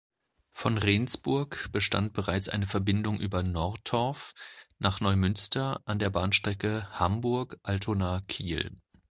[0.51, 4.33] Von Rendsburg bestand bereits eine Verbindung über Nortorf
[4.79, 8.71] nach Neumünster an der Bahnstrecke Hamburg-Altona–Kiel.